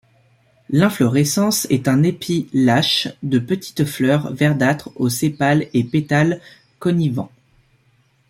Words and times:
L'inflorescence 0.71 1.65
est 1.69 1.87
un 1.87 2.01
épi 2.01 2.49
lâche 2.55 3.07
de 3.21 3.37
petites 3.37 3.85
fleurs 3.85 4.33
verdâtres 4.33 4.89
aux 4.95 5.09
sépales 5.09 5.67
et 5.75 5.83
pétales 5.83 6.41
connivents. 6.79 7.31